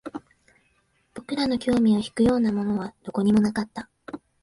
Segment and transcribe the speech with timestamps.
[1.13, 3.87] 僕らの興味を引くようなものはどこにもなかった